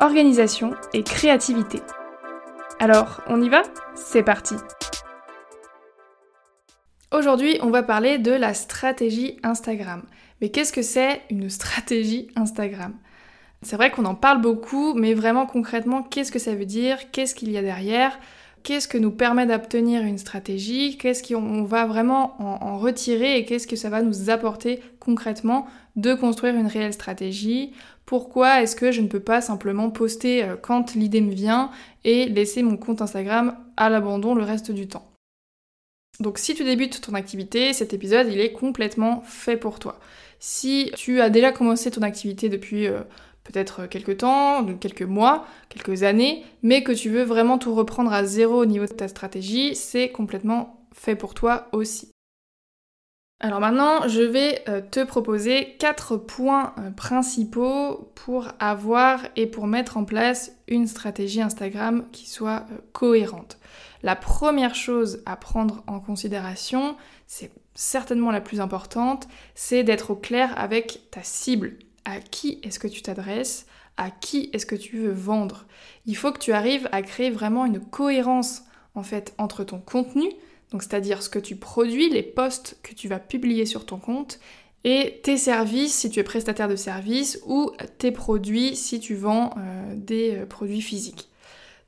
[0.00, 1.80] organisation et créativité.
[2.80, 3.62] Alors, on y va?
[3.94, 4.54] C'est parti!
[7.12, 10.02] Aujourd'hui, on va parler de la stratégie Instagram.
[10.40, 12.94] Mais qu'est-ce que c'est une stratégie Instagram?
[13.62, 17.10] C'est vrai qu'on en parle beaucoup, mais vraiment concrètement, qu'est-ce que ça veut dire?
[17.12, 18.18] Qu'est-ce qu'il y a derrière?
[18.64, 23.66] Qu'est-ce que nous permet d'obtenir une stratégie Qu'est-ce qu'on va vraiment en, retirer et qu'est-ce
[23.66, 27.72] que ça va nous apporter concrètement de construire une réelle stratégie
[28.06, 31.70] Pourquoi est-ce que je ne peux pas simplement poster euh, quand l'idée me vient
[32.04, 35.10] et laisser mon compte Instagram à l'abandon le reste du temps?
[36.18, 40.00] Donc si tu débutes ton activité, cet épisode il est complètement fait pour toi.
[40.38, 43.02] Si tu as déjà commencé ton activité depuis euh,
[43.44, 48.24] peut-être quelques temps, quelques mois, quelques années, mais que tu veux vraiment tout reprendre à
[48.24, 52.10] zéro au niveau de ta stratégie, c'est complètement fait pour toi aussi.
[53.40, 59.66] Alors maintenant, je vais euh, te proposer quatre points euh, principaux pour avoir et pour
[59.66, 63.58] mettre en place une stratégie Instagram qui soit cohérente.
[64.02, 70.16] La première chose à prendre en considération, c'est certainement la plus importante, c'est d'être au
[70.16, 71.76] clair avec ta cible.
[72.04, 73.66] À qui est-ce que tu t'adresses
[73.96, 75.66] À qui est-ce que tu veux vendre
[76.06, 78.62] Il faut que tu arrives à créer vraiment une cohérence
[78.94, 80.28] en fait entre ton contenu,
[80.70, 84.38] donc c'est-à-dire ce que tu produis, les posts que tu vas publier sur ton compte,
[84.84, 89.50] et tes services si tu es prestataire de services ou tes produits si tu vends
[89.56, 91.28] euh, des euh, produits physiques.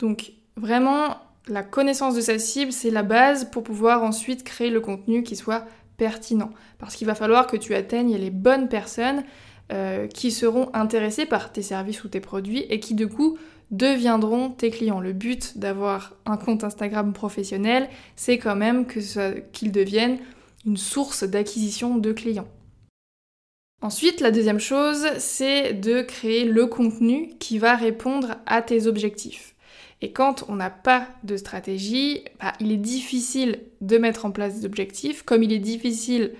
[0.00, 4.80] Donc vraiment la connaissance de sa cible, c'est la base pour pouvoir ensuite créer le
[4.80, 6.50] contenu qui soit pertinent.
[6.78, 9.24] Parce qu'il va falloir que tu atteignes les bonnes personnes
[9.72, 13.38] euh, qui seront intéressées par tes services ou tes produits et qui du coup
[13.70, 15.00] deviendront tes clients.
[15.00, 20.18] Le but d'avoir un compte Instagram professionnel, c'est quand même qu'ils deviennent
[20.66, 22.48] une source d'acquisition de clients.
[23.82, 29.54] Ensuite, la deuxième chose, c'est de créer le contenu qui va répondre à tes objectifs.
[30.02, 34.60] Et quand on n'a pas de stratégie, bah, il est difficile de mettre en place
[34.60, 36.32] des objectifs, comme il est difficile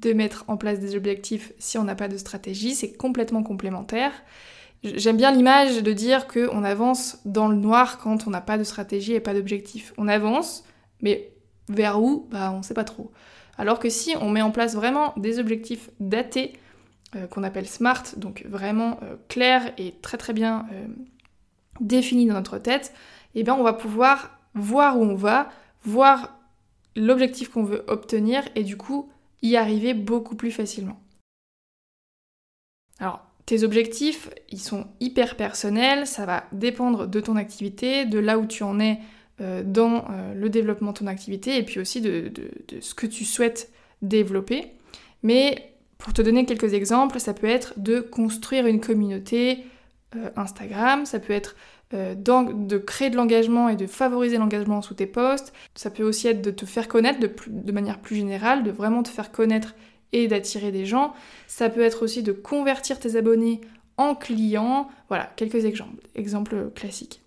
[0.00, 4.12] de mettre en place des objectifs si on n'a pas de stratégie, c'est complètement complémentaire.
[4.82, 8.64] J'aime bien l'image de dire qu'on avance dans le noir quand on n'a pas de
[8.64, 9.92] stratégie et pas d'objectif.
[9.96, 10.64] On avance,
[11.00, 11.32] mais
[11.68, 12.28] vers où?
[12.30, 13.10] Bah on sait pas trop.
[13.58, 16.52] Alors que si on met en place vraiment des objectifs datés,
[17.14, 20.86] euh, qu'on appelle SMART, donc vraiment euh, clairs et très très bien euh,
[21.80, 22.92] défini dans notre tête,
[23.34, 25.48] eh bien on va pouvoir voir où on va,
[25.84, 26.38] voir
[26.96, 29.10] l'objectif qu'on veut obtenir et du coup
[29.54, 30.98] arriver beaucoup plus facilement.
[32.98, 38.38] Alors, tes objectifs, ils sont hyper personnels, ça va dépendre de ton activité, de là
[38.38, 38.98] où tu en es
[39.40, 42.32] euh, dans euh, le développement de ton activité et puis aussi de,
[42.80, 43.70] ce que tu souhaites
[44.02, 44.72] développer.
[45.22, 49.64] Mais pour te donner quelques exemples, ça peut être de construire une communauté,
[50.16, 51.54] euh, Instagram, ça peut être
[51.92, 56.42] de créer de l'engagement et de favoriser l'engagement sous tes posts, ça peut aussi être
[56.42, 59.74] de te faire connaître de, manière plus générale, de vraiment te faire connaître
[60.12, 61.14] et d'attirer des gens,
[61.46, 63.60] ça peut être aussi de convertir tes abonnés
[63.96, 67.22] en clients, voilà, quelques exemples, exemples classiques.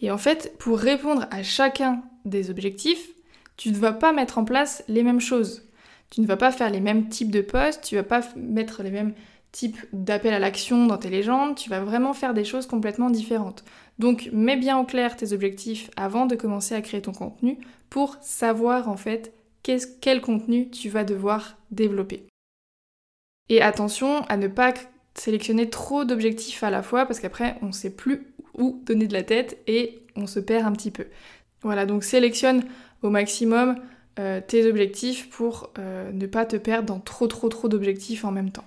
[0.00, 3.10] Et en fait, pour répondre à chacun des objectifs,
[3.56, 5.68] tu ne vas pas mettre en place les mêmes choses.
[6.10, 8.82] Tu ne vas pas faire les mêmes types de posts, tu ne vas pas mettre
[8.82, 9.14] les mêmes
[9.52, 13.64] type d'appel à l'action dans tes légendes, tu vas vraiment faire des choses complètement différentes.
[13.98, 17.58] Donc mets bien au clair tes objectifs avant de commencer à créer ton contenu
[17.90, 19.32] pour savoir en fait
[20.00, 22.26] quel contenu tu vas devoir développer.
[23.48, 24.72] Et attention à ne pas
[25.14, 29.12] sélectionner trop d'objectifs à la fois parce qu'après on ne sait plus où donner de
[29.12, 31.06] la tête et on se perd un petit peu.
[31.62, 32.64] Voilà, donc sélectionne
[33.02, 33.76] au maximum
[34.18, 38.30] euh, tes objectifs pour euh, ne pas te perdre dans trop trop trop d'objectifs en
[38.30, 38.64] même temps.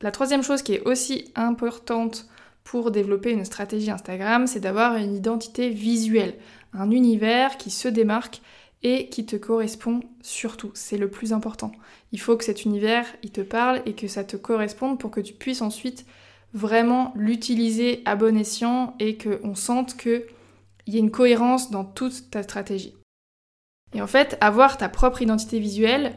[0.00, 2.28] La troisième chose qui est aussi importante
[2.62, 6.34] pour développer une stratégie Instagram, c'est d'avoir une identité visuelle,
[6.72, 8.40] un univers qui se démarque
[8.82, 10.70] et qui te correspond surtout.
[10.74, 11.72] C'est le plus important.
[12.12, 15.20] Il faut que cet univers, il te parle et que ça te corresponde pour que
[15.20, 16.06] tu puisses ensuite
[16.54, 20.22] vraiment l'utiliser à bon escient et qu'on sente qu'il
[20.86, 22.94] y ait une cohérence dans toute ta stratégie.
[23.94, 26.14] Et en fait, avoir ta propre identité visuelle,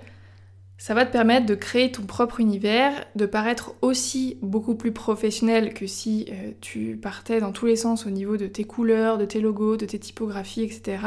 [0.81, 5.75] Ça va te permettre de créer ton propre univers, de paraître aussi beaucoup plus professionnel
[5.75, 9.25] que si euh, tu partais dans tous les sens au niveau de tes couleurs, de
[9.25, 10.97] tes logos, de tes typographies, etc.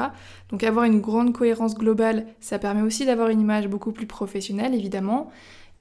[0.50, 4.76] Donc avoir une grande cohérence globale, ça permet aussi d'avoir une image beaucoup plus professionnelle,
[4.76, 5.32] évidemment,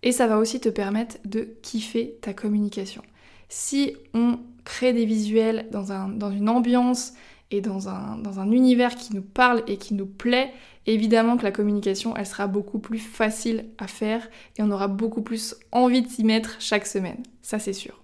[0.02, 3.04] et ça va aussi te permettre de kiffer ta communication.
[3.48, 7.14] Si on crée des visuels dans, un, dans une ambiance
[7.52, 10.52] et dans un, dans un univers qui nous parle et qui nous plaît,
[10.86, 15.22] évidemment que la communication, elle sera beaucoup plus facile à faire et on aura beaucoup
[15.22, 17.22] plus envie de s'y mettre chaque semaine.
[17.42, 18.04] Ça, c'est sûr.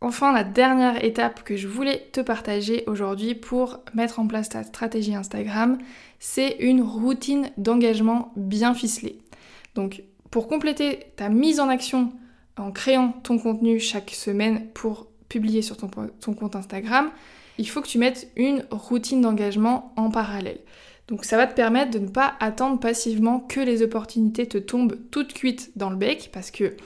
[0.00, 4.62] Enfin, la dernière étape que je voulais te partager aujourd'hui pour mettre en place ta
[4.62, 5.76] stratégie Instagram,
[6.20, 9.18] c'est une routine d'engagement bien ficelée.
[9.74, 12.12] Donc, pour compléter ta mise en action
[12.56, 17.10] en créant ton contenu chaque semaine pour publier sur ton, ton compte Instagram,
[17.58, 20.60] il faut que tu mettes une routine d'engagement en parallèle.
[21.08, 24.98] Donc ça va te permettre de ne pas attendre passivement que les opportunités te tombent
[25.10, 26.76] toutes cuites dans le bec parce que,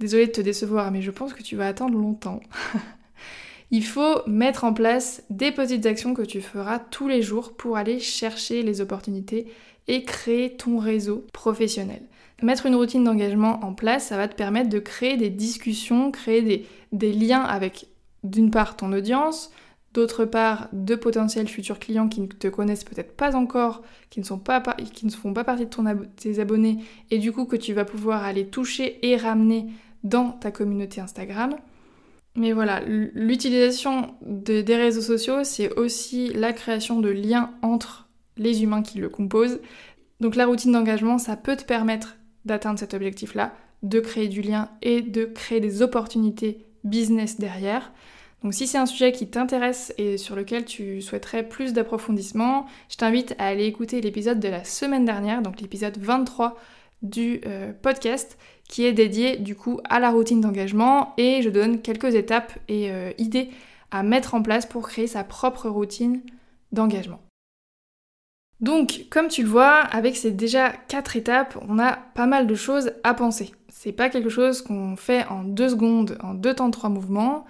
[0.00, 2.40] désolé de te décevoir, mais je pense que tu vas attendre longtemps.
[3.70, 7.76] Il faut mettre en place des petites actions que tu feras tous les jours pour
[7.76, 9.50] aller chercher les opportunités
[9.88, 12.02] et créer ton réseau professionnel.
[12.42, 16.42] Mettre une routine d'engagement en place, ça va te permettre de créer des discussions, créer
[16.42, 17.86] des, des liens avec
[18.24, 19.50] d'une part ton audience,
[19.94, 24.24] d'autre part de potentiels futurs clients qui ne te connaissent peut-être pas encore, qui ne,
[24.24, 24.62] sont pas,
[24.92, 25.84] qui ne font pas partie de ton
[26.16, 26.78] tes abonnés,
[27.10, 29.66] et du coup que tu vas pouvoir aller toucher et ramener
[30.04, 31.54] dans ta communauté Instagram.
[32.34, 38.08] Mais voilà, l'utilisation des réseaux sociaux, c'est aussi la création de liens entre
[38.38, 39.60] les humains qui le composent.
[40.20, 42.16] Donc la routine d'engagement, ça peut te permettre
[42.46, 47.92] d'atteindre cet objectif-là, de créer du lien et de créer des opportunités business derrière.
[48.42, 52.96] Donc si c'est un sujet qui t'intéresse et sur lequel tu souhaiterais plus d'approfondissement, je
[52.96, 56.56] t'invite à aller écouter l'épisode de la semaine dernière, donc l'épisode 23
[57.02, 61.80] du euh, podcast, qui est dédié du coup à la routine d'engagement et je donne
[61.80, 63.50] quelques étapes et euh, idées
[63.90, 66.20] à mettre en place pour créer sa propre routine
[66.72, 67.20] d'engagement.
[68.60, 72.54] Donc, comme tu le vois, avec ces déjà quatre étapes, on a pas mal de
[72.54, 73.52] choses à penser.
[73.68, 77.44] C'est pas quelque chose qu'on fait en deux secondes, en deux temps, trois mouvements.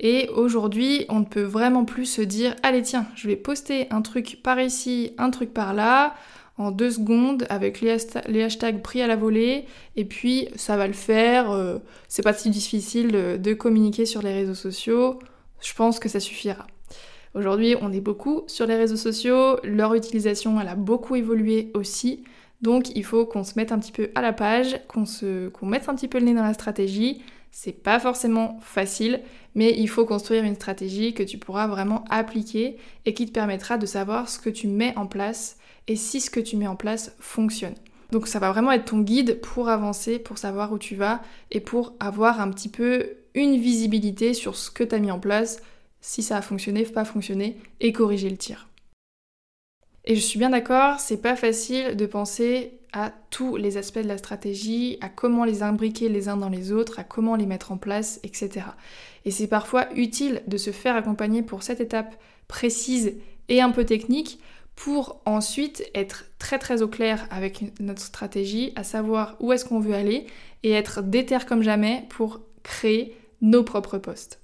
[0.00, 4.02] Et aujourd'hui, on ne peut vraiment plus se dire allez tiens, je vais poster un
[4.02, 6.14] truc par ici, un truc par là,
[6.58, 10.92] en deux secondes avec les, hashtags pris à la volée, et puis ça va le
[10.92, 11.50] faire.
[11.50, 15.18] Euh, c'est pas si difficile de communiquer sur les réseaux sociaux.
[15.60, 16.66] Je pense que ça suffira.
[17.34, 22.22] Aujourd'hui, on est beaucoup sur les réseaux sociaux, leur utilisation, elle a beaucoup évolué aussi.
[22.62, 25.04] Donc il faut qu'on se mette un petit peu à la page, qu'on
[25.52, 27.22] qu'on mette un petit peu le nez dans la stratégie.
[27.56, 29.20] C'est pas forcément facile,
[29.54, 33.78] mais il faut construire une stratégie que tu pourras vraiment appliquer et qui te permettra
[33.78, 35.56] de savoir ce que tu mets en place
[35.86, 37.76] et si ce que tu mets en place fonctionne.
[38.10, 41.22] Donc ça va vraiment être ton guide pour avancer, pour savoir où tu vas
[41.52, 45.20] et pour avoir un petit peu une visibilité sur ce que tu as mis en
[45.20, 45.62] place,
[46.00, 48.68] si ça a fonctionné, pas fonctionné, et corriger le tir.
[50.04, 54.08] Et je suis bien d'accord, c'est pas facile de penser à tous les aspects de
[54.08, 57.72] la stratégie, à comment les imbriquer les uns dans les autres, à comment les mettre
[57.72, 58.66] en place, etc.
[59.24, 62.14] Et c'est parfois utile de se faire accompagner pour cette étape
[62.46, 63.14] précise
[63.48, 64.38] et un peu technique
[64.76, 69.80] pour ensuite être très très au clair avec notre stratégie, à savoir où est-ce qu'on
[69.80, 70.26] veut aller
[70.62, 74.40] et être déter comme jamais pour créer nos propres postes.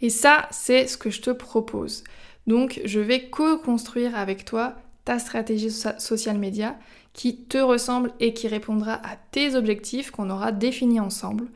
[0.00, 2.02] Et ça, c'est ce que je te propose.
[2.46, 6.76] Donc, je vais co-construire avec toi ta stratégie social media
[7.12, 11.48] qui te ressemble et qui répondra à tes objectifs qu'on aura définis ensemble.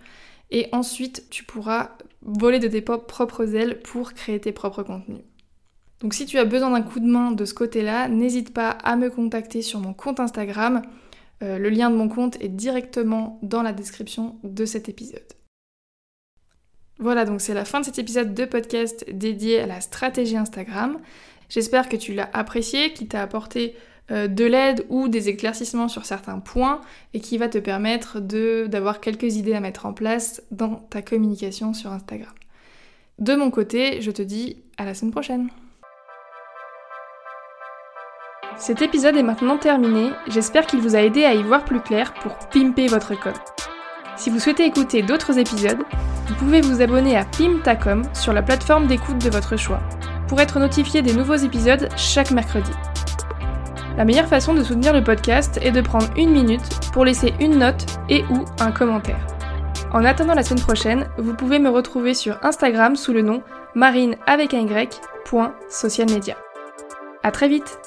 [0.50, 1.90] Et ensuite, tu pourras
[2.22, 5.22] voler de tes propres ailes pour créer tes propres contenus.
[6.00, 8.96] Donc si tu as besoin d'un coup de main de ce côté-là, n'hésite pas à
[8.96, 10.82] me contacter sur mon compte Instagram.
[11.42, 15.26] Euh, le lien de mon compte est directement dans la description de cet épisode.
[17.00, 20.98] Voilà, donc c'est la fin de cet épisode de podcast dédié à la stratégie Instagram.
[21.48, 23.74] J'espère que tu l'as apprécié, qu'il t'a apporté
[24.10, 26.80] euh, de l'aide ou des éclaircissements sur certains points
[27.14, 31.74] et qui va te permettre d'avoir quelques idées à mettre en place dans ta communication
[31.74, 32.32] sur Instagram.
[33.18, 35.48] De mon côté, je te dis à la semaine prochaine.
[38.56, 42.12] Cet épisode est maintenant terminé, j'espère qu'il vous a aidé à y voir plus clair
[42.14, 43.32] pour pimper votre com.
[44.16, 45.84] Si vous souhaitez écouter d'autres épisodes,
[46.26, 49.80] vous pouvez vous abonner à Pimtacom sur la plateforme d'écoute de votre choix
[50.28, 52.70] pour être notifié des nouveaux épisodes chaque mercredi.
[53.96, 57.58] La meilleure façon de soutenir le podcast est de prendre une minute pour laisser une
[57.58, 59.26] note et ou un commentaire.
[59.92, 63.42] En attendant la semaine prochaine, vous pouvez me retrouver sur Instagram sous le nom
[63.74, 65.00] marine avec un y,
[67.22, 67.78] A très vite